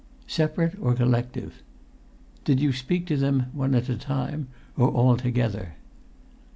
"Separate 0.25 0.73
or 0.81 0.95
collective? 0.95 1.61
Did 2.43 2.59
you 2.59 2.73
speak 2.73 3.05
to 3.05 3.17
them 3.17 3.51
one 3.53 3.75
at 3.75 3.87
a 3.87 3.95
time 3.95 4.47
or 4.75 4.89
all 4.89 5.15
together?" 5.15 5.75